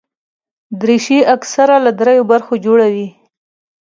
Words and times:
دریشي 0.81 1.19
اکثره 1.35 1.75
له 1.85 1.91
درېو 1.99 2.23
برخو 2.31 2.53
جوړه 2.65 2.87
وي. 2.93 3.07